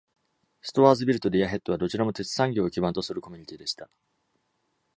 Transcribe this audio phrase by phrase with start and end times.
[0.63, 3.87] ストーアーズビルとディアヘッドはどちらも、鉄産業を基盤とするコミュニティでした。